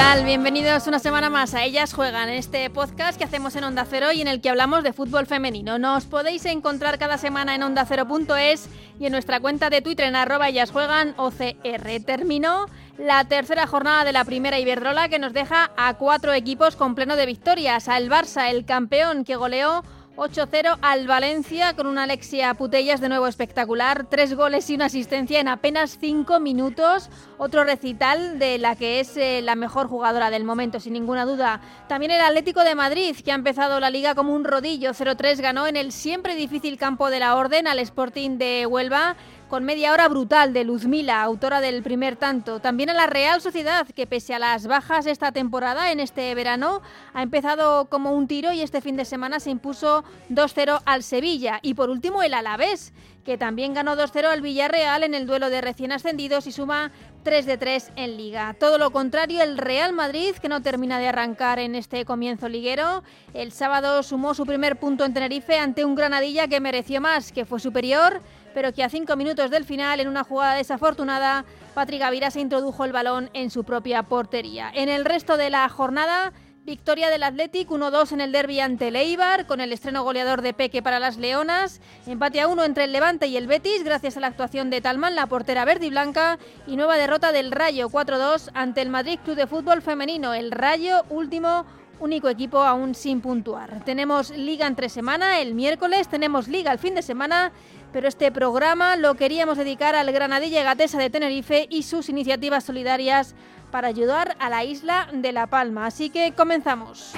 [0.00, 4.22] Bienvenidos una semana más a Ellas Juegan, este podcast que hacemos en Onda Cero y
[4.22, 5.78] en el que hablamos de fútbol femenino.
[5.78, 8.68] Nos podéis encontrar cada semana en ondacero.es
[8.98, 12.04] y en nuestra cuenta de Twitter en arroba Ellas Juegan OCR.
[12.04, 12.66] Terminó
[12.98, 17.14] la tercera jornada de la primera Iberdrola que nos deja a cuatro equipos con pleno
[17.14, 17.88] de victorias.
[17.88, 19.84] Al Barça, el campeón que goleó
[20.20, 24.04] 8-0 al Valencia con una Alexia Putellas de nuevo espectacular.
[24.04, 27.08] Tres goles y una asistencia en apenas cinco minutos.
[27.38, 31.62] Otro recital de la que es eh, la mejor jugadora del momento, sin ninguna duda.
[31.88, 34.90] También el Atlético de Madrid, que ha empezado la liga como un rodillo.
[34.90, 39.16] 0-3 ganó en el siempre difícil campo de la Orden al Sporting de Huelva
[39.50, 42.60] con media hora brutal de Luzmila, autora del primer tanto.
[42.60, 46.82] También a la Real Sociedad, que pese a las bajas esta temporada, en este verano,
[47.14, 51.58] ha empezado como un tiro y este fin de semana se impuso 2-0 al Sevilla.
[51.62, 52.92] Y por último, el Alavés,
[53.24, 56.92] que también ganó 2-0 al Villarreal en el duelo de recién ascendidos y suma
[57.24, 58.54] 3 de 3 en liga.
[58.54, 63.02] Todo lo contrario, el Real Madrid, que no termina de arrancar en este comienzo liguero,
[63.34, 67.44] el sábado sumó su primer punto en Tenerife ante un Granadilla que mereció más, que
[67.44, 68.20] fue superior
[68.54, 72.84] pero que a cinco minutos del final, en una jugada desafortunada, Patrick Gavira se introdujo
[72.84, 74.70] el balón en su propia portería.
[74.74, 76.32] En el resto de la jornada,
[76.64, 80.82] victoria del Athletic 1-2 en el derby ante el con el estreno goleador de Peque
[80.82, 84.28] para las Leonas, empate a uno entre el Levante y el Betis, gracias a la
[84.28, 88.82] actuación de Talman, la portera verde y blanca, y nueva derrota del Rayo 4-2 ante
[88.82, 90.34] el Madrid Club de Fútbol Femenino.
[90.34, 91.66] El Rayo, último
[92.00, 93.84] único equipo aún sin puntuar.
[93.84, 97.52] Tenemos liga entre semana, el miércoles tenemos liga el fin de semana
[97.92, 103.34] pero este programa lo queríamos dedicar al Granadilla Gatesa de Tenerife y sus iniciativas solidarias
[103.70, 105.86] para ayudar a la isla de La Palma.
[105.86, 107.12] Así que comenzamos.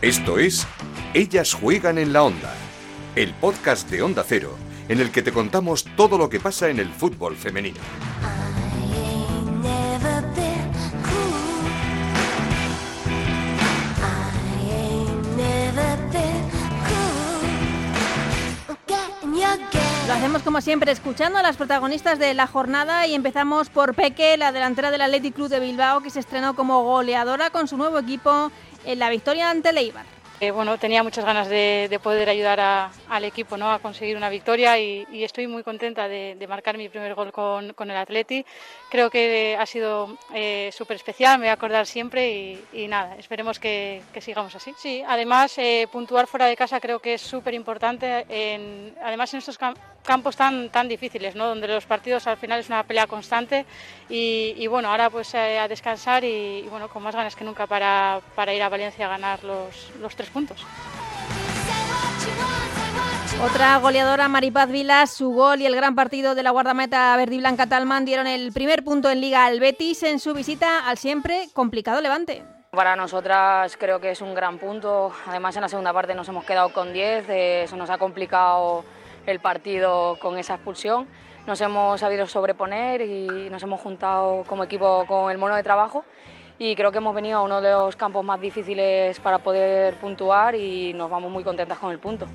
[0.00, 0.66] Esto es
[1.14, 2.52] Ellas juegan en la onda,
[3.14, 4.56] el podcast de Onda Cero,
[4.88, 7.80] en el que te contamos todo lo que pasa en el fútbol femenino.
[20.32, 24.50] Hacemos como siempre escuchando a las protagonistas de la jornada y empezamos por Peque, la
[24.50, 28.50] delantera del Athletic Club de Bilbao que se estrenó como goleadora con su nuevo equipo
[28.86, 30.21] en la victoria ante Leibar.
[30.42, 33.70] Eh, bueno, tenía muchas ganas de, poder ayudar al equipo ¿no?
[33.70, 37.96] a conseguir una victoria y, estoy muy contenta de, marcar mi primer gol con, el
[37.96, 38.44] Atleti.
[38.90, 43.60] Creo que ha sido eh, súper especial, me voy a acordar siempre y, nada, esperemos
[43.60, 44.74] que, sigamos así.
[44.76, 48.26] Sí, además eh, puntuar fuera de casa creo que es súper importante,
[49.00, 49.58] además en estos
[50.02, 51.46] campos tan, tan difíciles, ¿no?
[51.46, 53.64] donde los partidos al final es una pelea constante
[54.08, 58.52] y, bueno, ahora pues a descansar y, bueno, con más ganas que nunca para, para
[58.52, 60.66] ir a Valencia a ganar los, los tres puntos.
[63.44, 67.38] Otra goleadora, Maripaz Vilas, su gol y el gran partido de la guardameta verde y
[67.38, 71.48] blanca Talman dieron el primer punto en Liga al Betis en su visita al siempre
[71.52, 72.44] complicado Levante.
[72.70, 76.44] Para nosotras creo que es un gran punto, además en la segunda parte nos hemos
[76.44, 78.84] quedado con 10, eh, eso nos ha complicado
[79.26, 81.08] el partido con esa expulsión.
[81.46, 86.04] Nos hemos sabido sobreponer y nos hemos juntado como equipo con el mono de trabajo
[86.58, 90.54] y creo que hemos venido a uno de los campos más difíciles para poder puntuar
[90.54, 92.26] y nos vamos muy contentas con el punto.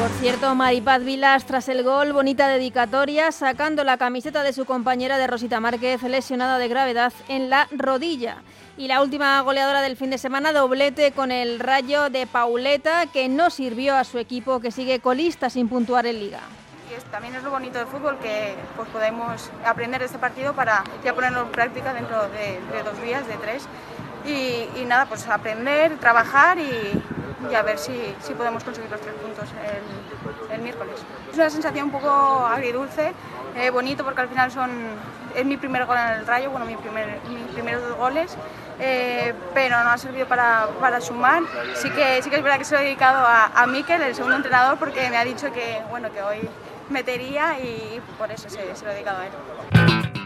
[0.00, 5.18] Por cierto, Maripaz Vilas, tras el gol, bonita dedicatoria, sacando la camiseta de su compañera
[5.18, 8.38] de Rosita Márquez, lesionada de gravedad en la rodilla.
[8.76, 13.28] Y la última goleadora del fin de semana, doblete con el rayo de Pauleta, que
[13.28, 16.40] no sirvió a su equipo, que sigue colista sin puntuar en liga
[17.10, 21.14] también es lo bonito del fútbol que pues, podemos aprender de este partido para ya
[21.14, 23.66] ponerlo en práctica dentro de, dos días, de tres.
[24.26, 27.02] Y, nada, pues aprender, trabajar y,
[27.54, 29.48] a ver si, si, podemos conseguir los tres puntos
[30.50, 30.94] el, miércoles.
[31.30, 33.12] Es una sensación un poco agridulce,
[33.54, 34.70] eh, bonito porque al final son,
[35.34, 38.36] es mi primer gol en el Rayo, bueno, mis primeros dos goles.
[38.80, 41.42] Eh, pero no ha servido para, para, sumar.
[41.74, 44.14] Sí que, sí que es verdad que se lo he dedicado a, a Mikel, el
[44.14, 46.48] segundo entrenador, porque me ha dicho que, bueno, que hoy
[46.90, 50.23] metería y por eso se, se lo he dedicado a él.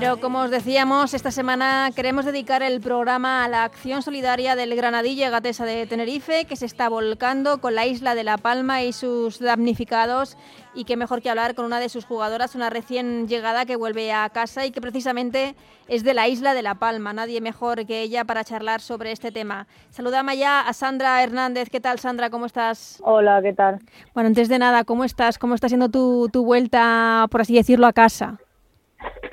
[0.00, 4.76] Pero como os decíamos, esta semana queremos dedicar el programa a la acción solidaria del
[4.76, 8.92] Granadilla Gatesa de Tenerife, que se está volcando con la isla de La Palma y
[8.92, 10.36] sus damnificados.
[10.72, 14.12] Y qué mejor que hablar con una de sus jugadoras, una recién llegada que vuelve
[14.12, 15.56] a casa y que precisamente
[15.88, 17.12] es de la isla de La Palma.
[17.12, 19.66] Nadie mejor que ella para charlar sobre este tema.
[19.90, 21.70] Saludamos ya a Sandra Hernández.
[21.70, 22.30] ¿Qué tal, Sandra?
[22.30, 23.02] ¿Cómo estás?
[23.02, 23.80] Hola, ¿qué tal?
[24.14, 25.40] Bueno, antes de nada, ¿cómo estás?
[25.40, 28.38] ¿Cómo está siendo tu, tu vuelta, por así decirlo, a casa?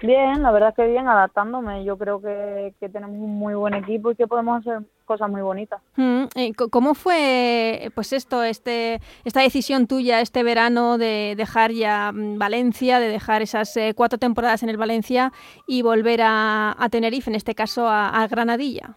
[0.02, 1.84] Bien, la verdad que bien, adaptándome.
[1.84, 5.82] Yo creo que, tenemos un muy buen equipo y que podemos hacer cosas muy bonitas.
[5.96, 6.26] Mm,
[6.72, 13.00] ¿Cómo fue pues esto, este, esta decisión tuya este verano de dejar ya mm, Valencia,
[13.00, 15.32] de dejar esas eh, cuatro temporadas en el Valencia
[15.68, 18.96] y volver a, Tenerife, en este caso a, Granadilla?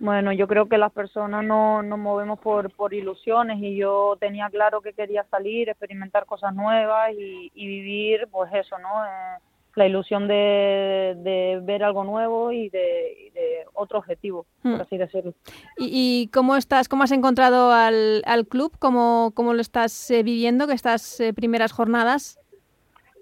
[0.00, 4.48] Bueno, yo creo que las personas no nos movemos por, por ilusiones y yo tenía
[4.48, 9.04] claro que quería salir, experimentar cosas nuevas y, vivir, pues eso, ¿no?
[9.04, 9.38] Eh,
[9.78, 13.32] la ilusión de, ver algo nuevo y de,
[13.72, 14.80] otro objetivo, por hmm.
[14.80, 15.32] así decirlo.
[15.78, 18.76] ¿Y, cómo estás, cómo has encontrado al, club?
[18.78, 22.40] ¿Cómo, ¿Cómo, lo estás eh, viviendo, que estas eh, primeras jornadas?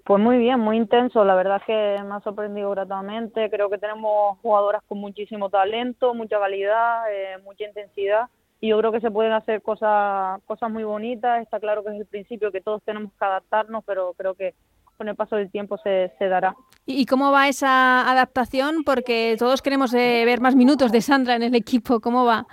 [0.03, 1.23] Pues muy bien, muy intenso.
[1.25, 3.49] La verdad es que me ha sorprendido gratamente.
[3.49, 8.27] Creo que tenemos jugadoras con muchísimo talento, mucha calidad, eh, mucha intensidad.
[8.59, 11.43] Y yo creo que se pueden hacer cosas, cosas muy bonitas.
[11.43, 14.55] Está claro que es el principio, que todos tenemos que adaptarnos, pero creo que
[14.97, 16.55] con el paso del tiempo se, se dará.
[16.85, 18.83] ¿Y cómo va esa adaptación?
[18.83, 21.99] Porque todos queremos eh, ver más minutos de Sandra en el equipo.
[21.99, 22.47] ¿Cómo va?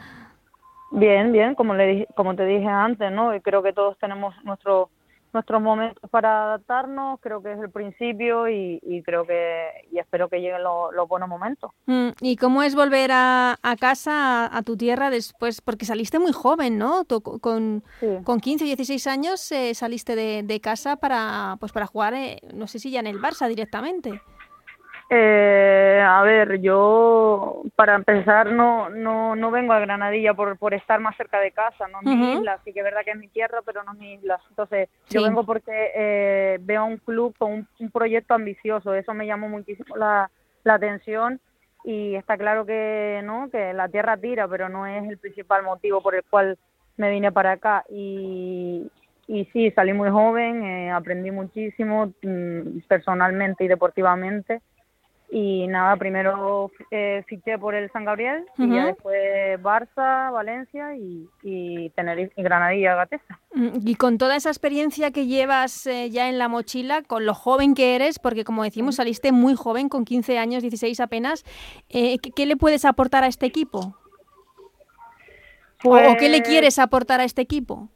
[0.91, 3.35] Bien, bien, como, le, como te dije antes, ¿no?
[3.35, 4.91] Y creo que todos tenemos nuestro
[5.35, 10.41] nuestros momentos para adaptarnos, creo que es el principio y, creo que y espero que
[10.41, 11.73] lleguen los buenos momentos.
[11.87, 15.61] Mm, ¿Y cómo es volver a, casa, a, tu tierra después?
[15.61, 17.05] Porque saliste muy joven, ¿no?
[17.41, 17.83] con,
[18.25, 22.41] con 15 o 16 años eh, saliste de, de, casa para, pues para jugar, eh,
[22.55, 24.21] no sé si ya en el Barça directamente.
[25.11, 30.99] Eh, a ver, yo para empezar no, no, no vengo a Granadilla por, por estar
[30.99, 33.29] más cerca de casa, no es mi isla, sí que es verdad que es mi
[33.29, 34.41] tierra, pero no es mi isla.
[34.49, 39.49] Entonces, yo vengo porque eh, veo un club con un, proyecto ambicioso, eso me llamó
[39.49, 40.31] muchísimo la,
[40.65, 41.41] la atención.
[41.87, 46.01] Y está claro que no, que la tierra tira, pero no es el principal motivo
[46.01, 46.57] por el cual
[46.97, 47.85] me vine para acá.
[47.91, 48.91] Y,
[49.27, 54.63] y sí, salí muy joven, eh, aprendí muchísimo mm, personalmente y deportivamente
[55.31, 61.29] y nada, primero eh, fiché por el San Gabriel y ya después Barça, Valencia y,
[61.43, 63.41] y Tenerife y Granadilla, Gatesa.
[63.53, 67.35] Mm, y con toda esa experiencia que llevas eh, ya en la mochila, con lo
[67.35, 71.45] joven que eres, porque como decimos saliste muy joven, con 15 años, 16 apenas,
[71.89, 73.97] eh, ¿qué, le puedes aportar a este equipo?
[75.85, 77.89] ¿O qué le pues quieres aportar a este equipo?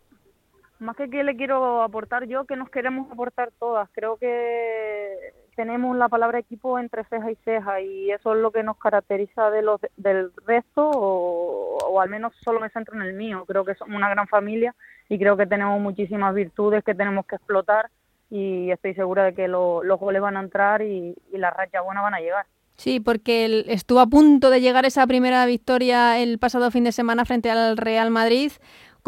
[0.78, 3.88] Más que qué le quiero aportar yo, que nos queremos aportar todas.
[3.92, 5.08] Creo que
[5.58, 9.50] tenemos la palabra equipo entre ceja y ceja y eso es lo que nos caracteriza
[9.50, 13.44] de los del resto o, al menos solo me centro en el mío.
[13.44, 14.76] Creo que somos una gran familia
[15.08, 17.90] y creo que tenemos muchísimas virtudes que tenemos que explotar
[18.30, 22.04] y estoy segura de que los goles van a entrar y, y las rachas buenas
[22.04, 22.46] van a llegar.
[22.76, 27.24] Sí, porque estuvo a punto de llegar esa primera victoria el pasado fin de semana
[27.24, 28.52] frente al Real Madrid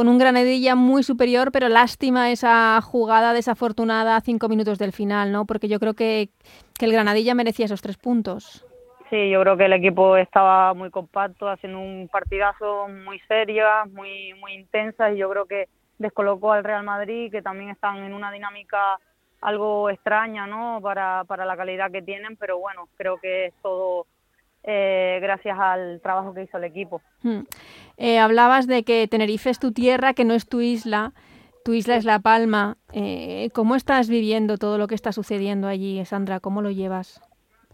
[0.01, 5.31] con un Granadilla muy superior, pero lástima esa jugada desafortunada a cinco minutos del final,
[5.31, 5.45] ¿no?
[5.45, 6.31] Porque yo creo que,
[6.81, 8.65] el Granadilla merecía esos tres puntos.
[9.11, 14.33] Sí, yo creo que el equipo estaba muy compacto, haciendo un partidazo muy serio, muy,
[14.41, 18.33] muy intensa, y yo creo que descolocó al Real Madrid, que también están en una
[18.33, 18.99] dinámica
[19.43, 20.81] algo extraña, ¿no?
[20.81, 24.07] Para, para la calidad que tienen, pero bueno, creo que es todo
[24.63, 27.01] eh, gracias al trabajo que hizo el equipo.
[27.23, 27.43] Hmm.
[27.97, 31.13] Eh, hablabas de que Tenerife es tu tierra, que no es tu isla.
[31.65, 32.77] Tu isla es La Palma.
[32.93, 36.41] Eh, ¿Cómo estás viviendo todo lo que está sucediendo allí, Sandra?
[36.41, 37.21] ¿Cómo lo llevas?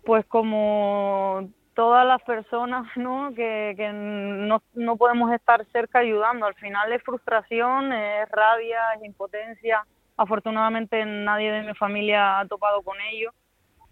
[0.05, 3.33] Pues como todas las personas ¿no?
[3.35, 6.47] que, que no, no podemos estar cerca ayudando.
[6.47, 9.85] Al final es frustración, es rabia, es impotencia.
[10.17, 13.33] Afortunadamente nadie de mi familia ha topado con ello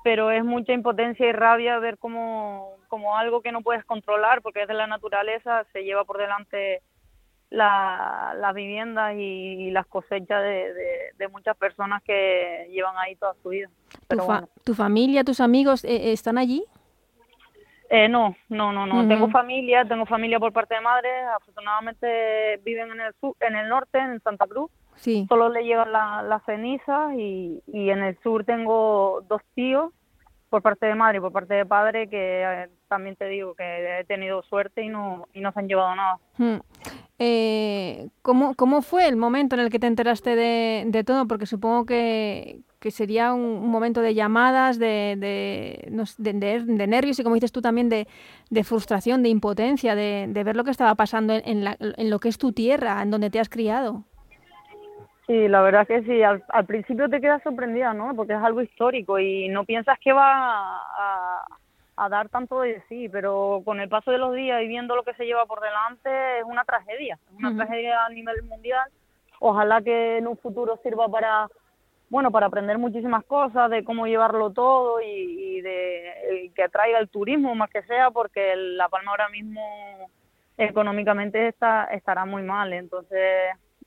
[0.04, 4.62] pero es mucha impotencia y rabia ver como, como algo que no puedes controlar porque
[4.62, 6.82] es de la naturaleza, se lleva por delante
[7.48, 10.74] la, las viviendas y, las cosechas de,
[11.16, 13.70] de, muchas personas que llevan ahí toda su vida.
[14.62, 16.62] ¿Tu, familia, tus amigos eh, están allí?
[17.88, 19.08] Eh, no, no, no, no.
[19.08, 21.08] Tengo familia, tengo familia por parte de madre.
[21.34, 24.70] Afortunadamente viven en el sur, en el norte, en Santa Cruz.
[24.96, 25.26] Sí.
[25.28, 29.92] Solo le llegan las la cenizas y, y en el sur tengo dos tíos
[30.54, 34.00] por parte de madre y por parte de padre que eh, también te digo que
[34.00, 36.18] he tenido suerte y no, y no se han llevado nada.
[36.38, 36.58] Hmm.
[37.18, 41.26] Eh, ¿cómo, ¿Cómo fue el momento en el que te enteraste de, de todo?
[41.26, 47.50] Porque supongo que, que sería un, momento de llamadas, de, de, nervios y, como dices
[47.50, 48.06] tú, también de,
[48.62, 52.52] frustración, de impotencia, de, ver lo que estaba pasando en, en, lo que es tu
[52.52, 54.04] tierra, en donde te has criado.
[55.26, 56.22] Sí, la verdad que sí.
[56.22, 58.14] Al, principio te quedas sorprendida, ¿no?
[58.14, 61.44] Porque es algo histórico y no piensas que va a,
[61.96, 65.02] a dar tanto de sí, pero con el paso de los días y viendo lo
[65.02, 68.88] que se lleva por delante es una tragedia, es una tragedia a nivel mundial.
[69.40, 71.48] Ojalá que en un futuro sirva para
[72.10, 77.54] bueno, para aprender muchísimas cosas de cómo llevarlo todo y, de que atraiga el turismo
[77.54, 79.60] más que sea, porque La Palma ahora mismo
[80.56, 83.20] económicamente está estará muy mal, entonces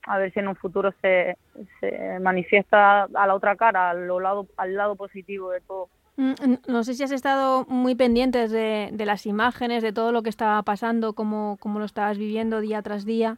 [0.07, 1.37] a ver si en un futuro se,
[1.79, 5.89] se manifiesta a la otra cara, al lado, al lado positivo de todo.
[6.15, 10.23] Mm, no sé si has estado muy pendientes de, de las imágenes, de todo lo
[10.23, 13.37] que estaba pasando, cómo, cómo lo estabas viviendo día tras día.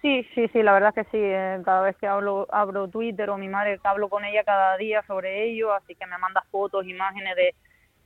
[0.00, 1.18] Sí, sí, sí, la verdad que sí.
[1.18, 5.04] Eh, cada vez que hablo, abro Twitter o mi madre, hablo con ella cada día
[5.06, 7.54] sobre ello, así que me manda fotos, imágenes de,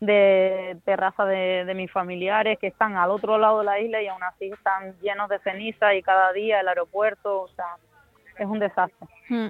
[0.01, 4.09] de terraza de, de mis familiares que están al otro lado de la isla y
[4.09, 7.77] aún así están llenos de ceniza y cada día el aeropuerto, o sea,
[8.39, 9.09] es un desastre.
[9.29, 9.49] Hmm.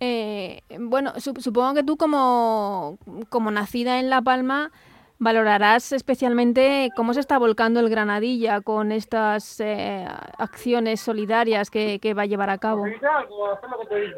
[0.00, 4.70] Eh, bueno, supongo que tú como, como nacida en La Palma
[5.18, 10.06] valorarás especialmente cómo se está volcando el Granadilla con estas eh,
[10.38, 12.84] acciones solidarias que, va a llevar a cabo.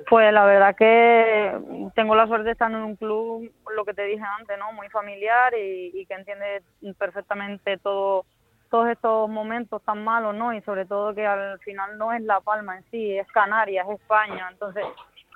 [0.09, 4.03] Pues la verdad que tengo la suerte de estar en un club, lo que te
[4.03, 4.73] dije antes, ¿no?
[4.73, 6.63] Muy familiar y, y que entiende
[6.99, 8.25] perfectamente todo
[8.71, 10.53] todos estos momentos tan malos, ¿no?
[10.53, 14.01] Y sobre todo que al final no es La Palma en sí, es Canarias, es
[14.01, 14.49] España.
[14.51, 14.85] Entonces,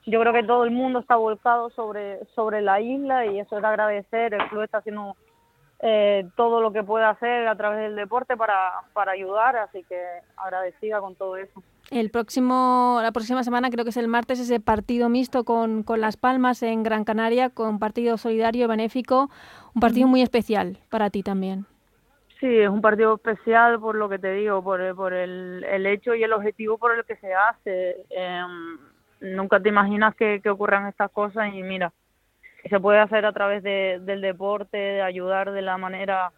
[0.07, 3.62] yo creo que todo el mundo está volcado sobre, sobre la isla y eso es
[3.62, 4.35] de agradecer.
[4.35, 5.16] El club está haciendo
[5.84, 8.54] eh, todo lo que puede hacer a través del deporte para,
[8.92, 10.00] para ayudar, así que
[10.36, 11.60] agradecida con todo eso.
[11.90, 16.00] El próximo, la próxima semana, creo que es el martes, ese partido mixto con, con
[16.00, 19.28] Las Palmas en Gran Canaria, con partido solidario, benéfico,
[19.74, 21.66] un partido muy especial para ti también.
[22.38, 26.14] Sí, es un partido especial por lo que te digo, por, por el, el hecho
[26.14, 27.96] y el objetivo por el que se hace.
[28.10, 28.40] Eh,
[29.20, 31.92] nunca te imaginas que, que, ocurran estas cosas y mira,
[32.69, 36.33] se puede hacer a través de, del deporte, de ayudar de la manera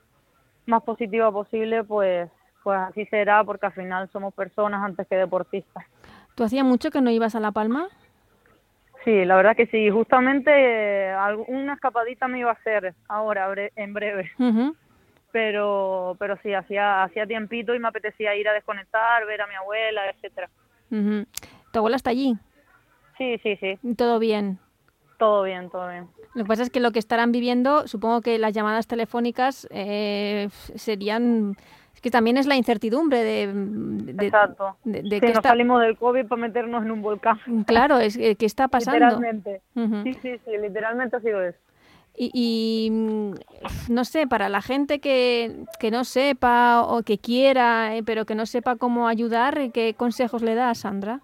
[0.66, 2.30] más positiva posible, pues,
[2.62, 5.84] pues así será, porque al final somos personas antes que deportistas.
[6.34, 7.88] ¿Tú hacía mucho que no ibas a La Palma?
[9.04, 9.90] Sí, la verdad que sí.
[9.90, 11.14] Justamente eh,
[11.48, 14.30] una escapadita me iba a hacer ahora, en breve.
[15.30, 19.54] Pero, pero sí, hacía, hacía tiempito y me apetecía ir a desconectar, ver a mi
[19.54, 20.48] abuela, etcétera.
[20.88, 22.34] ¿Tu abuela está allí?
[23.18, 23.78] Sí, sí, sí.
[23.96, 24.58] ¿Todo bien?
[25.18, 26.08] Todo bien, todo bien.
[26.34, 30.48] Lo que pasa es que lo que estarán viviendo, supongo que las llamadas telefónicas eh,
[30.74, 31.56] serían...
[31.94, 33.42] Es que también es la incertidumbre de...
[34.24, 34.76] Exacto.
[34.84, 37.38] De, que salimos del COVID para meternos en un volcán.
[37.66, 38.98] Claro, es que está pasando.
[38.98, 39.62] Literalmente.
[39.74, 41.58] Sí, sí, sí, literalmente ha sido eso.
[42.16, 42.90] Y, y,
[43.88, 48.36] no sé, para la gente que, que, no sepa o que quiera, eh, pero que
[48.36, 51.20] no sepa cómo ayudar, ¿qué consejos le da Sandra?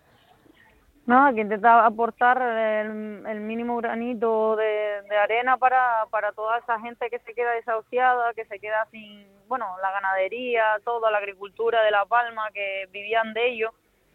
[1.10, 7.18] Nada, que intenta aportar el, mínimo granito de, arena para, para toda esa gente que
[7.18, 12.04] se queda desahuciada, que se queda sin, bueno, la ganadería, toda la agricultura de La
[12.04, 13.72] Palma, que vivían de ello.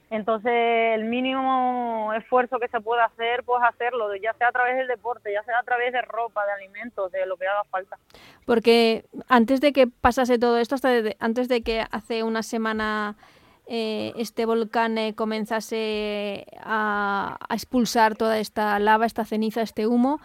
[0.09, 0.53] Entonces,
[0.95, 5.33] el mínimo esfuerzo que se pueda hacer, pues hacerlo, ya sea a través del deporte,
[5.33, 7.97] ya sea a través de ropa, de alimentos, de lo que haga falta.
[8.45, 13.17] Porque antes de que pasase todo esto, hasta antes de que hace una semana
[13.67, 20.19] eh, este volcán eh, comenzase a, expulsar toda esta lava, esta ceniza, este humo.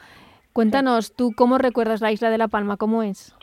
[0.52, 2.76] Cuéntanos, ¿tú cómo recuerdas la isla de La Palma?
[2.76, 3.34] ¿Cómo es?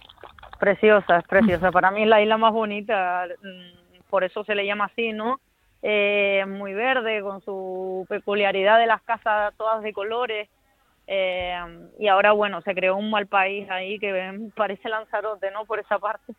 [0.59, 1.71] Preciosa, preciosa.
[1.71, 5.39] Para mí es la isla más bonita, mm, por eso se le llama así, ¿no?
[5.81, 10.49] Eh, muy verde, con su peculiaridad de las casas todas de colores.
[11.09, 11.55] Eh,
[11.99, 15.63] y ahora, bueno, se creó un mal país ahí que parece Lanzarote, ¿no?
[15.63, 16.33] Por esa parte.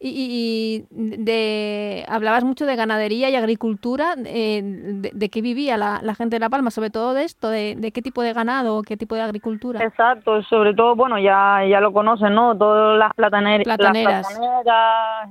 [0.00, 4.16] y, de, hablabas mucho de ganadería y agricultura.
[4.26, 6.72] Eh, de, qué vivía la, gente de La Palma?
[6.72, 9.84] Sobre todo de esto, de, qué tipo de ganado, qué tipo de agricultura.
[9.84, 12.58] Exacto, sobre todo, bueno, ya, ya lo conocen, ¿no?
[12.58, 14.26] Todas las plataneras, plataneras.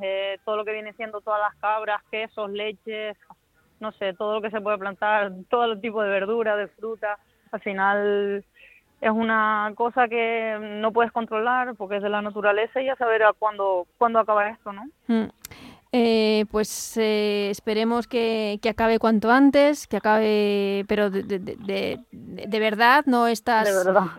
[0.01, 3.18] Eh, todo lo que viene siendo todas las cabras, quesos, leches,
[3.82, 7.18] no sé, todo lo que se puede plantar, todo el tipo de verdura, de fruta.
[7.51, 8.46] Al final
[9.01, 13.24] es una cosa que no puedes controlar porque es de la naturaleza y ya saber
[13.24, 14.86] a cuándo, cuándo acaba esto, ¿no?
[15.08, 15.29] Mm.
[15.93, 22.60] Eh, pues eh, esperemos que, que, acabe cuanto antes, que acabe, pero de, de, de,
[22.62, 23.67] verdad, no estas,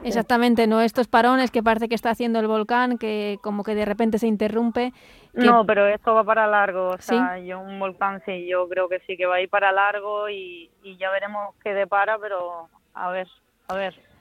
[0.04, 3.86] exactamente, no estos parones que parece que está haciendo el volcán, que como que de
[3.86, 4.92] repente se interrumpe.
[5.32, 9.00] No, pero esto va para largo, o sea, yo un volcán sí, yo creo que
[9.06, 13.10] sí que va a ir para largo y, y ya veremos qué depara, pero a
[13.10, 13.28] ver
[13.68, 14.11] A ver.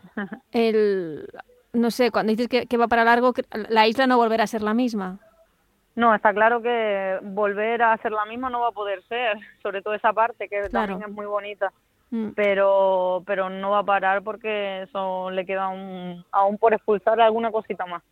[0.52, 1.28] El,
[1.74, 3.34] no sé, cuando dices que, va para largo,
[3.70, 5.20] la isla no volverá a ser la misma.
[5.96, 9.82] No, está claro que volver a ser la misma no va a poder ser, sobre
[9.82, 11.72] todo esa parte que también es muy bonita.
[12.12, 12.30] Mm.
[12.36, 15.66] Pero, pero no va a parar porque eso le queda
[16.32, 18.04] aún por expulsar alguna cosita más.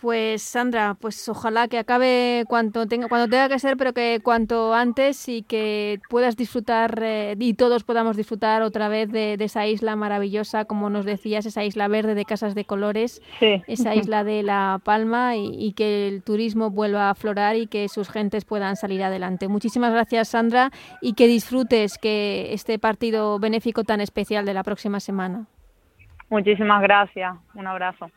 [0.00, 4.72] Pues Sandra, pues ojalá que acabe cuanto tenga, cuando tenga que ser, pero que cuanto
[4.72, 9.96] antes y que puedas disfrutar eh, y todos podamos disfrutar otra vez de, esa isla
[9.96, 13.20] maravillosa, como nos decías, esa isla verde de casas de colores,
[13.66, 17.86] esa isla de La Palma y, y, que el turismo vuelva a aflorar y que
[17.90, 19.48] sus gentes puedan salir adelante.
[19.48, 20.70] Muchísimas gracias Sandra
[21.02, 25.46] y que disfrutes que este partido benéfico tan especial de la próxima semana.
[26.30, 27.36] Muchísimas gracias.
[27.54, 28.10] Un abrazo.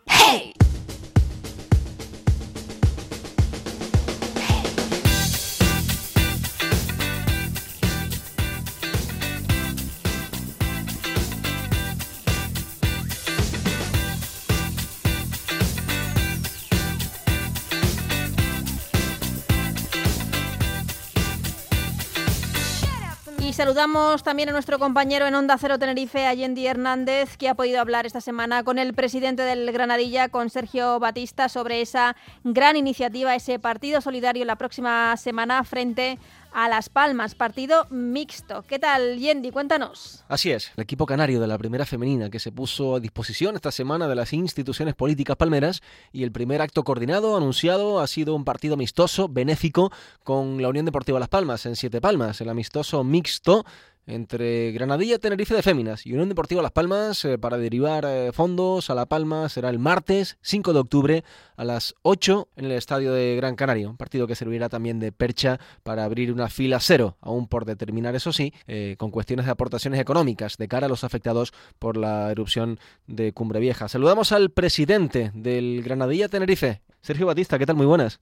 [23.54, 28.08] Saludamos también a nuestro compañero en Onda Cero Tenerife, Allende Hernández, que ha podido hablar
[28.08, 33.60] esta semana con el presidente del Granadilla, con Sergio Batista, sobre esa gran iniciativa, ese
[33.60, 38.64] partido solidario la próxima semana frente a Las Palmas, partido mixto.
[38.64, 39.52] ¿Qué tal, Yendi?
[39.52, 40.24] Cuéntanos.
[40.28, 43.72] Así es, el equipo canario de la primera femenina que se puso a disposición esta
[43.72, 45.82] semana de las instituciones políticas palmeras
[46.12, 49.92] y el primer acto coordinado anunciado ha sido un partido amistoso, benéfico,
[50.24, 53.66] con la Unión Deportiva Las Palmas en Siete Palmas, el amistoso mixto
[54.06, 58.90] entre Granadilla, Tenerife de Féminas y Unión Deportiva Las Palmas eh, para derivar eh, fondos
[58.90, 61.24] a La Palma será el martes 5 de octubre
[61.56, 65.12] a las 8 en el estadio de Gran Canaria, un partido que servirá también de
[65.12, 69.52] percha para abrir una fila cero, aún por determinar eso sí, eh, con cuestiones de
[69.52, 73.88] aportaciones económicas de cara a los afectados por la erupción de Cumbre Vieja.
[73.88, 77.76] Saludamos al presidente del Granadilla Tenerife, Sergio Batista, ¿qué tal?
[77.76, 78.20] Muy buenas.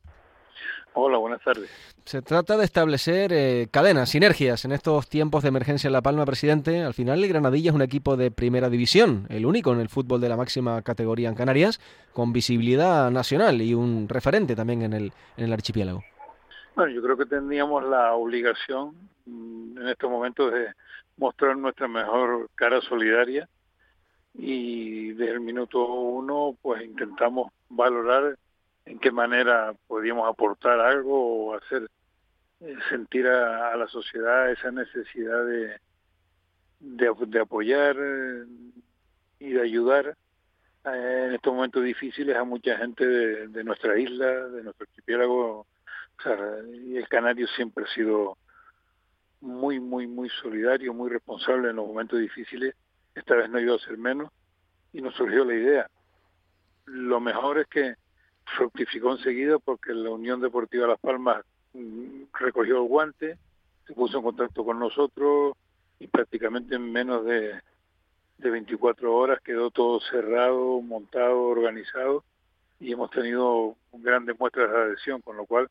[0.93, 1.69] Hola, buenas tardes.
[2.03, 6.25] Se trata de establecer eh, cadenas, sinergias en estos tiempos de emergencia en La Palma,
[6.25, 6.81] presidente.
[6.83, 10.19] Al final, el Granadilla es un equipo de primera división, el único en el fútbol
[10.19, 11.79] de la máxima categoría en Canarias,
[12.11, 16.03] con visibilidad nacional y un referente también en el, en el archipiélago.
[16.75, 18.93] Bueno, yo creo que teníamos la obligación
[19.25, 20.73] mm, en estos momentos de
[21.17, 23.47] mostrar nuestra mejor cara solidaria
[24.33, 28.37] y desde el minuto uno pues intentamos valorar
[28.85, 31.89] en qué manera podíamos aportar algo o hacer
[32.61, 35.79] eh, sentir a, la sociedad esa necesidad de,
[36.79, 38.45] de, apoyar eh,
[39.39, 40.15] y de ayudar
[40.85, 45.65] eh, en estos momentos difíciles a mucha gente de, nuestra isla, de nuestro archipiélago.
[46.23, 48.37] El Canario siempre ha sido
[49.39, 52.75] muy, muy, muy solidario, muy responsable en los momentos difíciles.
[53.15, 54.31] Esta vez no iba a ser menos
[54.93, 55.89] y nos surgió la idea.
[56.85, 57.95] Lo mejor es que
[58.57, 63.37] fructificó enseguida porque la Unión Deportiva Las Palmas mm, recogió el guante,
[63.87, 65.55] se puso en contacto con nosotros
[65.99, 67.59] y prácticamente en menos de,
[68.37, 72.23] de 24 horas quedó todo cerrado, montado, organizado
[72.79, 75.69] y hemos tenido grandes muestras de adhesión, con lo cual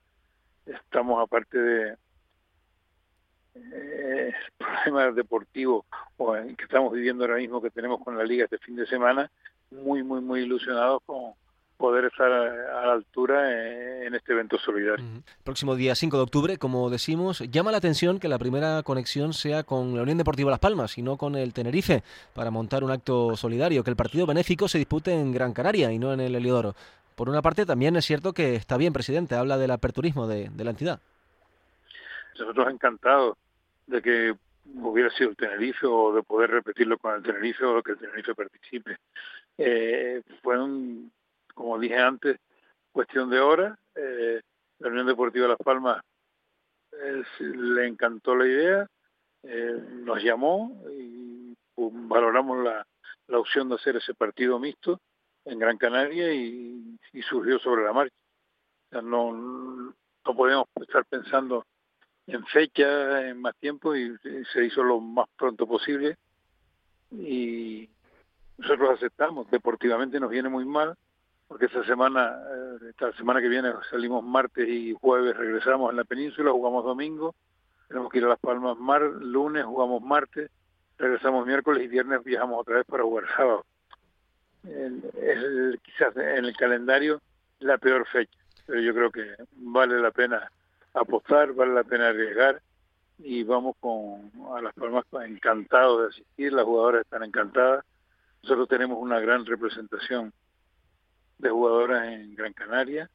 [0.66, 1.96] estamos aparte de
[3.56, 5.84] eh, problemas deportivos
[6.16, 9.30] o que estamos viviendo ahora mismo que tenemos con la liga este fin de semana,
[9.70, 11.34] muy, muy, muy ilusionados con,
[11.80, 15.04] poder estar a, la altura en, este evento solidario.
[15.42, 19.62] Próximo día 5 de octubre, como decimos, llama la atención que la primera conexión sea
[19.62, 22.02] con la Unión Deportiva Las Palmas y no con el Tenerife
[22.34, 25.98] para montar un acto solidario, que el partido benéfico se dispute en Gran Canaria y
[25.98, 26.74] no en el Heliodoro.
[27.16, 30.70] Por una parte, también es cierto que está bien, presidente, habla del aperturismo de, la
[30.70, 31.00] entidad.
[32.38, 33.38] Nosotros encantados
[33.86, 34.34] de que
[34.82, 38.34] hubiera sido el Tenerife o de poder repetirlo con el Tenerife o que el Tenerife
[38.34, 38.98] participe.
[39.56, 41.10] Eh, fue un
[41.60, 42.38] como dije antes,
[42.90, 43.78] cuestión de horas.
[43.94, 44.40] Eh,
[44.78, 46.02] la Unión Deportiva Las Palmas
[47.38, 48.86] le encantó la idea,
[49.42, 52.84] eh, nos llamó y valoramos la,
[53.28, 55.00] la, opción de hacer ese partido mixto
[55.44, 58.14] en Gran Canaria y, surgió sobre la marcha.
[59.02, 61.64] no, no podemos estar pensando
[62.26, 64.16] en fecha, en más tiempo y
[64.52, 66.16] se hizo lo más pronto posible
[67.10, 67.88] y
[68.56, 69.50] nosotros aceptamos.
[69.50, 70.96] Deportivamente nos viene muy mal,
[71.50, 76.04] porque esta semana, eh, esta semana que viene salimos martes y jueves, regresamos en la
[76.04, 77.34] península, jugamos domingo,
[77.88, 80.48] tenemos que ir a Las Palmas mar, lunes jugamos martes,
[80.96, 83.64] regresamos miércoles y viernes viajamos otra vez para jugar sábado.
[84.62, 87.20] Es quizás en el calendario
[87.58, 90.52] la peor fecha, pero yo creo que vale la pena
[90.94, 92.62] apostar, vale la pena arriesgar
[93.18, 97.84] y vamos con a Las Palmas encantados de asistir, las jugadoras están encantadas
[98.44, 100.32] Nosotros tenemos una gran representación
[101.40, 103.10] de jugadoras en Gran Canaria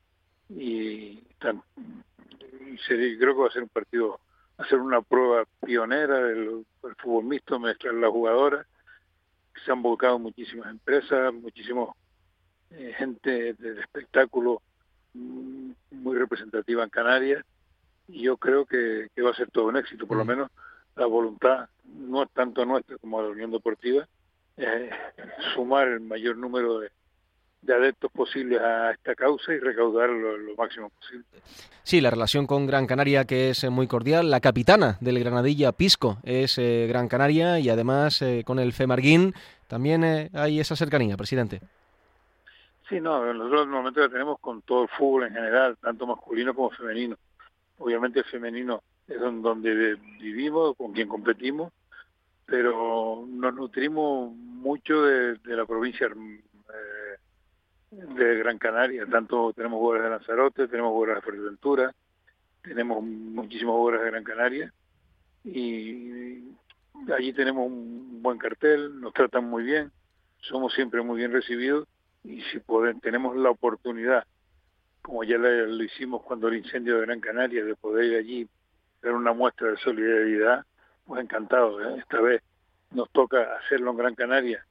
[0.50, 4.20] y, creo que va a ser un partido,
[4.60, 6.66] va a ser una prueba pionera del,
[6.98, 8.68] fútbol mixto, mezclar las jugadoras.
[9.66, 11.96] Se han volcado muchísimas empresas, muchísimos
[12.72, 14.62] eh, gente del espectáculo
[15.14, 17.46] mm, muy representativa en Canarias
[18.08, 20.52] y yo creo que, va a ser todo un éxito, por lo menos
[20.96, 24.08] la voluntad, no es tanto nuestra como de la Unión Deportiva,
[24.58, 24.90] es
[25.54, 26.92] sumar el mayor número de,
[27.74, 31.26] adeptos posibles a esta causa y recaudar lo, máximo posible.
[31.84, 34.30] Sí, la relación con Gran Canaria que es muy cordial.
[34.30, 39.34] La capitana del Granadilla Pisco es eh, Gran Canaria y además eh, con el Femarguín
[39.68, 41.62] también hay esa cercanía, presidente.
[42.88, 46.70] Sí, no, nosotros momento que tenemos con todo el fútbol en general, tanto masculino como
[46.70, 47.18] femenino.
[47.80, 51.74] Obviamente el femenino es donde vivimos, con quien competimos,
[52.46, 56.55] pero nos nutrimos mucho de, la provincia eh, de
[58.46, 59.06] Gran Canaria.
[59.08, 61.96] Tanto tenemos jugadores de Lanzarote, tenemos jugadores de Fuerteventura,
[62.62, 64.74] tenemos muchísimos jugadores de Gran Canaria
[65.44, 66.44] y
[67.16, 69.92] allí tenemos un buen cartel, nos tratan muy bien,
[70.42, 71.88] somos siempre muy bien recibidos
[72.24, 72.60] y si
[73.02, 74.26] tenemos la oportunidad,
[75.02, 78.50] como ya lo, hicimos cuando el incendio de Gran Canaria, de poder ir allí,
[79.02, 80.66] dar una muestra de solidaridad,
[81.06, 81.82] pues encantado.
[81.82, 82.00] ¿eh?
[82.00, 82.44] Esta vez
[82.92, 84.66] nos toca hacerlo en Gran Canaria,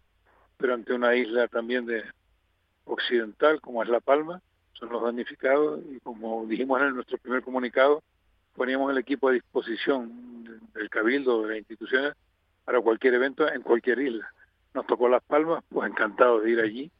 [0.56, 2.04] pero ante una isla también de
[2.85, 4.40] occidental, como es La Palma,
[4.75, 8.03] son los damnificados, y como dijimos en nuestro primer comunicado,
[8.55, 12.14] poníamos el equipo a disposición del Cabildo, de las instituciones,
[12.64, 14.29] para cualquier evento en cualquier isla.
[14.73, 16.90] Nos tocó Las Palmas, pues encantado de ir allí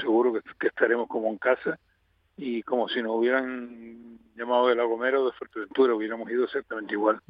[0.00, 1.78] seguro que, estaremos como en casa
[2.36, 6.94] y como si nos hubieran llamado de La Gomera o de Fuerteventura, hubiéramos ido exactamente
[6.94, 7.20] igual.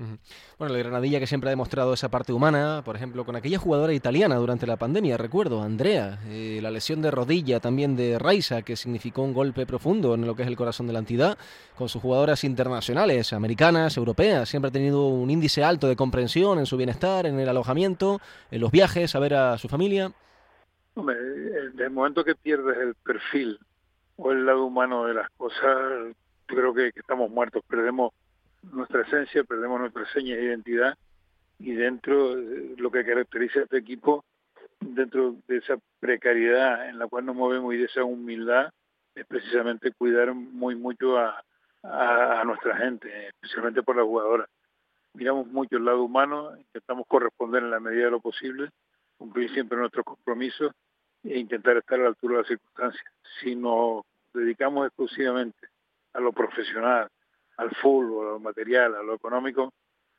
[0.58, 3.92] Bueno, el Granadilla que siempre ha demostrado esa parte humana, por ejemplo, con aquella jugadora
[3.92, 8.76] italiana durante la pandemia, recuerdo, Andrea, eh, la lesión de rodilla también de Raiza, que
[8.76, 11.36] significó un golpe profundo en lo que es el corazón de la entidad,
[11.76, 16.66] con sus jugadoras internacionales, americanas, europeas, siempre ha tenido un índice alto de comprensión en
[16.66, 20.10] su bienestar, en el alojamiento, en los viajes, a ver a su familia.
[20.94, 23.58] Hombre, desde el momento que pierdes el perfil
[24.16, 26.14] o el lado humano de las cosas,
[26.46, 28.12] creo que, estamos muertos, perdemos
[28.62, 30.96] nuestra esencia, perdemos nuestra seña de identidad
[31.58, 34.24] y dentro de lo que caracteriza a este equipo,
[34.80, 38.70] dentro de esa precariedad en la cual nos movemos y de esa humildad,
[39.14, 41.42] es precisamente cuidar muy mucho a,
[41.82, 44.48] a, a nuestra gente, especialmente por las jugadoras.
[45.14, 48.70] Miramos mucho el lado humano, intentamos corresponder en la medida de lo posible,
[49.16, 50.72] cumplir siempre nuestros compromisos
[51.24, 53.04] e intentar estar a la altura de las circunstancias.
[53.40, 55.68] Si nos dedicamos exclusivamente
[56.12, 57.08] a lo profesional,
[57.56, 59.72] al fútbol, a lo material, a lo económico,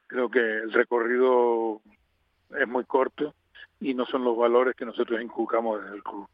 [0.07, 1.81] creo que el recorrido
[2.57, 3.33] es muy corto
[3.79, 6.27] y no son los valores que nosotros inculcamos desde el club.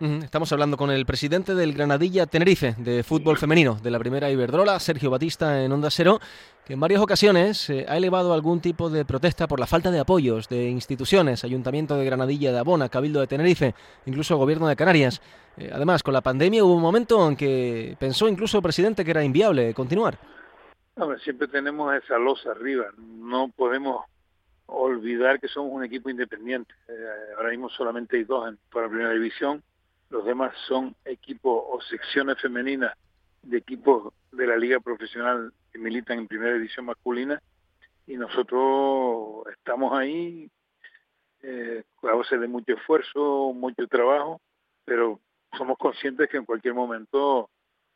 [0.00, 4.78] Estamos hablando con el presidente del Granadilla Tenerife de fútbol femenino de la primera Iberdrola,
[4.78, 6.20] Sergio Batista, en Onda Cero,
[6.64, 9.98] que en varias ocasiones eh, ha elevado algún tipo de protesta por la falta de
[9.98, 13.74] apoyos de instituciones, Ayuntamiento de Granadilla de Abona, Cabildo de Tenerife,
[14.06, 15.20] incluso Gobierno de Canarias.
[15.56, 19.10] Eh, además, con la pandemia hubo un momento en que pensó incluso el presidente que
[19.10, 20.18] era inviable continuar.
[21.24, 24.04] siempre tenemos esa losa arriba, no podemos
[24.66, 26.72] olvidar que somos un equipo independiente.
[26.88, 26.92] Eh,
[27.36, 29.62] ahora mismo solamente hay dos en, para la primera división
[30.10, 32.94] los demás son equipos o secciones femeninas
[33.42, 37.40] de equipos de la liga profesional que militan en primera división masculina
[38.06, 40.50] y nosotros estamos ahí
[41.42, 44.40] eh, a base de mucho esfuerzo, mucho trabajo,
[44.84, 45.20] pero
[45.56, 47.50] somos conscientes que en cualquier momento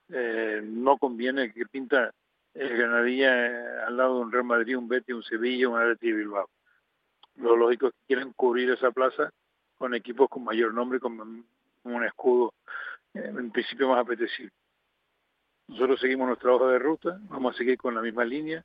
[0.09, 2.13] eh, no conviene que pinta
[2.55, 6.13] el Granadilla eh, al lado de un Real Madrid, un Betis, un Sevilla, un Atleti
[6.13, 6.49] Bilbao.
[7.37, 9.33] Lo lógico es que quieren cubrir esa plaza
[9.79, 11.47] con equipos con mayor nombre, con
[11.85, 12.55] un escudo
[13.15, 14.53] eh, en principio más apetecible.
[15.69, 18.65] Nosotros seguimos nuestra hoja de ruta, vamos a seguir con la misma línea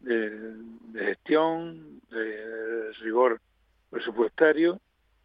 [0.00, 0.54] de,
[0.94, 3.40] gestión, de rigor
[3.88, 4.80] presupuestario,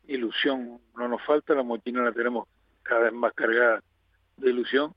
[0.08, 2.48] ilusión no nos falta, la mochila la tenemos
[2.84, 3.84] cada vez más cargada
[4.38, 4.94] de ilusión,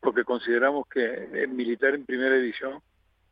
[0.00, 2.82] porque consideramos que el militar en primera edición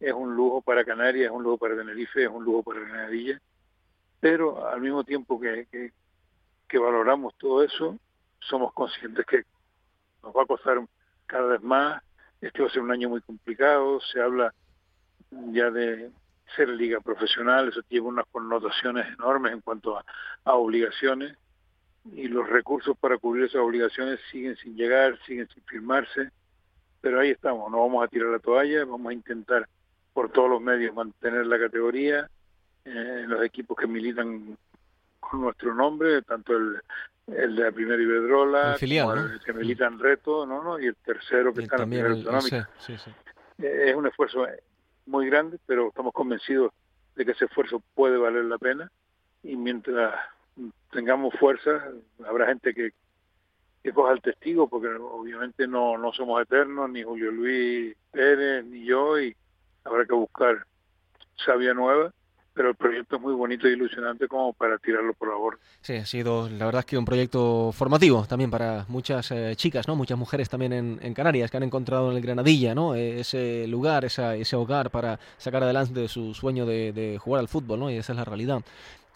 [0.00, 3.40] es un lujo para Canarias, es un lujo para Tenerife, es un lujo para Granadilla,
[4.20, 5.66] pero al mismo tiempo que,
[6.68, 7.98] que valoramos todo eso,
[8.40, 9.42] somos conscientes que
[10.22, 10.78] nos va a costar
[11.26, 12.02] cada vez más.
[12.40, 14.00] Este va a ser un año muy complicado.
[14.00, 14.52] Se habla
[15.30, 16.10] ya de
[16.56, 20.04] ser liga profesional, eso tiene unas connotaciones enormes en cuanto a,
[20.44, 21.36] obligaciones
[22.12, 26.30] y los recursos para cubrir esas obligaciones siguen sin llegar, siguen sin firmarse,
[27.02, 29.68] pero ahí estamos, no vamos a tirar la toalla, vamos a intentar
[30.14, 32.30] por todos los medios mantener la categoría,
[32.84, 34.56] eh, los equipos que militan
[35.30, 36.80] con nuestro nombre, tanto el,
[37.28, 39.32] el de la primera Iberdrola, El filial, como ¿no?
[39.32, 40.62] el que milita en reto, ¿no?
[40.62, 40.78] ¿no?
[40.80, 42.68] y el tercero que Y está en la primera el- autonómica.
[42.78, 43.64] sí, sí, sí.
[43.64, 44.46] Eh, es un esfuerzo
[45.06, 46.72] muy grande, pero estamos convencidos
[47.16, 48.90] de que ese esfuerzo puede valer la pena
[49.42, 50.14] y mientras
[50.90, 51.84] tengamos fuerza,
[52.26, 52.92] habrá gente que,
[53.82, 58.84] que coja el testigo, porque obviamente no, no somos eternos, ni Julio Luis Pérez, ni
[58.84, 59.34] yo, y
[59.84, 60.64] habrá que buscar
[61.44, 62.12] savia nueva,
[62.58, 65.60] pero el proyecto es muy bonito y ilusionante como para tirarlo por la borda.
[65.80, 69.86] Sí, ha sido la verdad es que un proyecto formativo también para muchas eh, chicas,
[69.86, 69.94] ¿no?
[69.94, 72.96] Muchas mujeres también en, Canarias que han encontrado en el Granadilla, ¿no?
[72.96, 77.78] Eh, ese lugar, ese hogar para sacar adelante su sueño de, de jugar al fútbol,
[77.78, 77.92] ¿no?
[77.92, 78.60] Y esa es la realidad.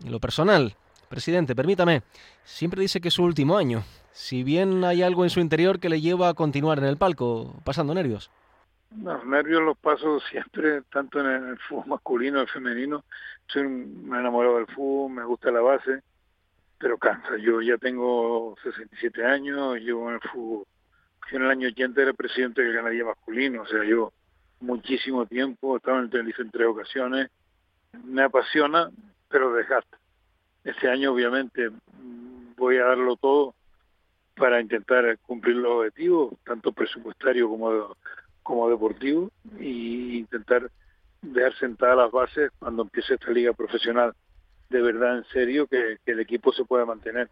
[0.04, 0.76] En lo personal,
[1.08, 2.02] presidente, permítame,
[2.44, 3.82] siempre dice que es su último año.
[4.12, 7.56] Si bien hay algo en su interior que le lleva a continuar en el palco,
[7.64, 8.30] pasando nervios.
[9.00, 13.04] Los nervios los paso siempre, tanto en el fútbol masculino el femenino.
[13.46, 16.02] Soy un enamorado del fútbol, me gusta la base,
[16.78, 17.36] pero cansa.
[17.38, 20.66] Yo ya tengo 67 años, llevo en el fútbol.
[21.30, 24.12] Yo en el año 80 era presidente del Granadilla masculino, o sea, yo
[24.60, 27.30] muchísimo tiempo, he estado en el Tenerife en tres ocasiones.
[28.04, 28.90] Me apasiona,
[29.28, 29.98] pero desgasta.
[30.64, 31.70] Este año, obviamente,
[32.56, 33.54] voy a darlo todo
[34.36, 37.96] para intentar cumplir los objetivos, tanto presupuestario como
[38.42, 40.70] como deportivo y intentar
[41.20, 44.12] dejar sentadas las bases cuando empiece esta liga profesional
[44.72, 47.28] de verdad en serio que, que el equipo se pueda mantener.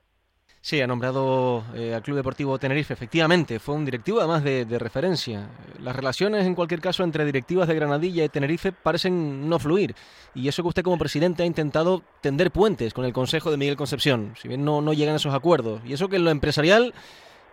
[0.63, 4.79] Sí, ha nombrado eh, al Club Deportivo Tenerife, efectivamente, fue un directivo además de, de
[4.79, 5.49] referencia.
[5.81, 9.95] Las relaciones, en cualquier caso, entre directivas de Granadilla y Tenerife parecen no fluir.
[10.35, 13.77] Y eso que usted como presidente ha intentado tender puentes con el Consejo de Miguel
[13.77, 15.81] Concepción, si bien no, no llegan a esos acuerdos.
[15.87, 16.93] Y eso que en lo empresarial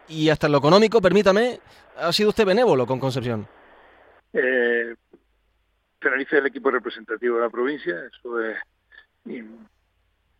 [0.07, 1.59] y hasta en lo económico, permítame,
[1.97, 3.47] ha sido usted benévolo con Concepción.
[4.33, 4.95] Eh,
[5.99, 8.57] Tenerife es el equipo representativo de la provincia, eso es,
[9.25, 9.43] y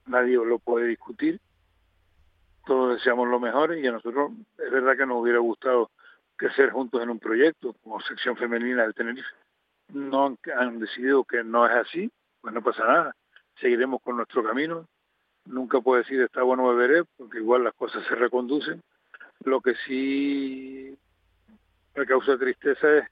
[0.05, 1.39] nadie lo puede discutir.
[2.65, 5.89] Todos deseamos lo mejor y a nosotros es verdad que nos hubiera gustado
[6.35, 9.29] crecer juntos en un proyecto como sección femenina del Tenerife.
[9.93, 13.15] No han, han decidido que no es así, pues no pasa nada.
[13.59, 14.85] Seguiremos con nuestro camino.
[15.45, 18.81] Nunca puedo decir está bueno beberé, porque igual las cosas se reconducen.
[19.43, 20.97] Lo que sí
[21.95, 23.05] me causa tristeza es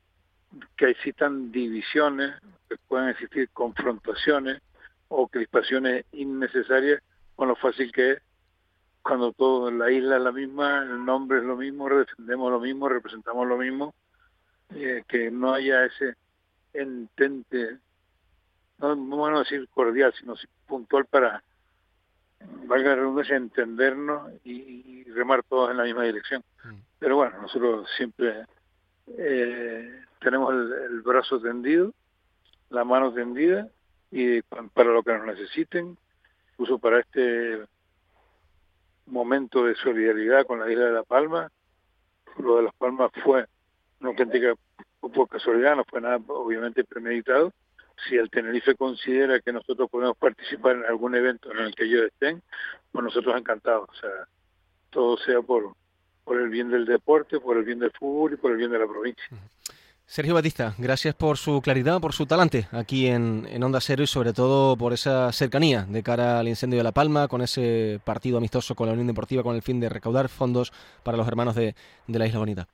[0.77, 2.35] que existan divisiones,
[2.69, 4.61] que puedan existir confrontaciones
[5.07, 7.01] o crispaciones innecesarias
[7.35, 8.21] con lo fácil que es.
[9.01, 12.89] Cuando todo la isla es la misma, el nombre es lo mismo, defendemos lo mismo,
[12.89, 13.93] representamos lo mismo,
[14.73, 16.15] eh, que no haya ese
[16.73, 17.77] entente,
[18.79, 20.33] no, no bueno decir cordial, sino
[20.65, 21.43] puntual para,
[22.67, 26.43] valga la redundancia, entendernos y, remar todos en la misma dirección.
[26.99, 28.43] Pero bueno, nosotros siempre
[29.17, 31.93] eh, tenemos el, el, brazo tendido,
[32.69, 33.69] la mano tendida
[34.11, 35.97] y para lo que nos necesiten,
[36.51, 37.65] incluso para este
[39.05, 41.49] momento de solidaridad con la isla de La Palma.
[42.39, 43.45] Lo de Las Palmas fue
[44.01, 44.53] una auténtica
[44.99, 47.51] por casualidad, no fue nada obviamente premeditado.
[48.07, 52.03] Si el Tenerife considera que nosotros podemos participar en algún evento en el que ellos
[52.03, 52.41] estén,
[52.91, 53.89] pues nosotros encantados.
[53.89, 54.27] O sea,
[54.89, 55.73] todo sea por,
[56.23, 58.79] por el bien del deporte, por el bien del fútbol y por el bien de
[58.79, 59.25] la provincia.
[60.07, 64.07] Sergio Batista, gracias por su claridad, por su talante aquí en, en, Onda Cero y
[64.07, 68.37] sobre todo por esa cercanía de cara al incendio de La Palma, con ese partido
[68.37, 71.73] amistoso con la Unión Deportiva con el fin de recaudar fondos para los hermanos de,
[72.05, 72.67] de la Isla Bonita.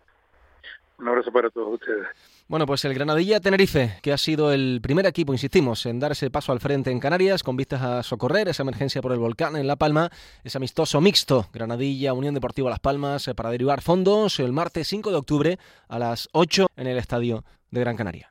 [1.00, 2.06] Un abrazo para todos ustedes.
[2.52, 6.30] Bueno, pues el Granadilla Tenerife, que ha sido el primer equipo, insistimos, en dar ese
[6.30, 9.68] paso al frente en Canarias, con vistas a socorrer esa emergencia por el volcán en
[9.68, 10.12] La Palma,
[10.44, 15.16] ese amistoso mixto, Granadilla, Unión Deportiva Las Palmas, para derivar fondos el martes 5 de
[15.16, 18.30] octubre a las 8 en el estadio de Gran Canaria.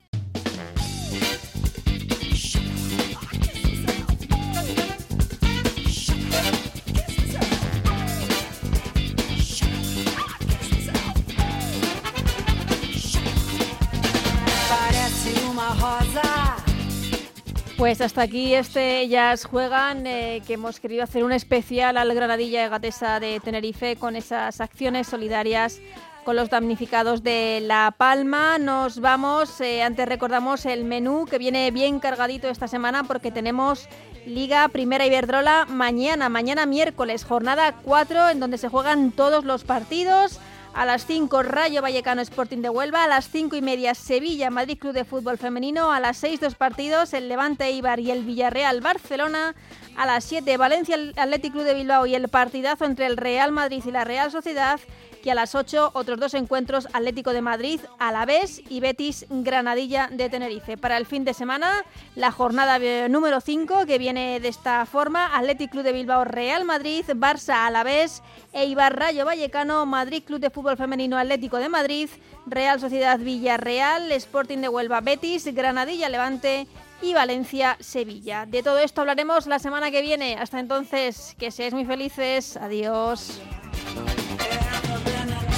[17.81, 22.69] Pues hasta aquí este Ellas Juegan, eh, que hemos querido hacer un especial al Granadilla
[22.69, 25.81] Gatesa de Tenerife con esas acciones solidarias
[26.27, 28.59] con los damnificados de La Palma.
[28.59, 33.89] Nos vamos, eh, antes recordamos el menú que viene bien cargadito esta semana porque tenemos
[34.27, 40.39] Liga Primera Iberdrola mañana, mañana miércoles, jornada 4 en donde se juegan todos los partidos.
[40.73, 44.79] A las 5 Rayo Vallecano Sporting de Huelva, a las 5 y media Sevilla Madrid
[44.79, 48.81] Club de Fútbol Femenino, a las 6 dos partidos el Levante Ibar y el Villarreal
[48.81, 49.55] Barcelona,
[49.97, 53.83] a las 7 Valencia Athletic Club de Bilbao y el partidazo entre el Real Madrid
[53.85, 54.81] y la Real Sociedad
[55.23, 60.29] y a las 8 otros dos encuentros Atlético de Madrid, Alavés y Betis Granadilla de
[60.29, 60.77] Tenerife.
[60.77, 62.79] Para el fin de semana, la jornada
[63.09, 68.23] número 5 que viene de esta forma, Atlético Club de Bilbao Real Madrid, Barça Alavés,
[68.53, 72.09] Eibar Rayo Vallecano, Madrid Club de Fútbol Femenino Atlético de Madrid,
[72.47, 76.67] Real Sociedad Villarreal, Sporting de Huelva Betis, Granadilla Levante
[77.03, 78.47] y Valencia Sevilla.
[78.47, 80.37] De todo esto hablaremos la semana que viene.
[80.39, 82.57] Hasta entonces, que seáis muy felices.
[82.57, 83.41] Adiós.
[84.91, 85.50] Havana.